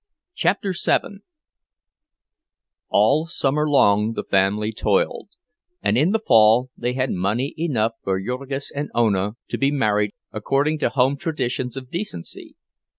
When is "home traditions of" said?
10.89-11.91